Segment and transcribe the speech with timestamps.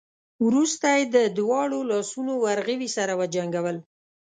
[0.45, 3.77] وروسته يې د دواړو لاسونو ورغوي سره وجنګول.